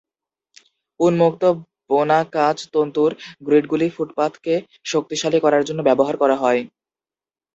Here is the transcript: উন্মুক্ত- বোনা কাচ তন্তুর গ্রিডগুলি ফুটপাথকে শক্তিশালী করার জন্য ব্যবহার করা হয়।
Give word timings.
উন্মুক্ত- 0.99 1.59
বোনা 1.89 2.19
কাচ 2.33 2.57
তন্তুর 2.73 3.11
গ্রিডগুলি 3.45 3.87
ফুটপাথকে 3.95 4.53
শক্তিশালী 4.85 5.39
করার 5.41 5.63
জন্য 5.67 5.79
ব্যবহার 5.87 6.15
করা 6.21 6.35
হয়। 6.43 6.61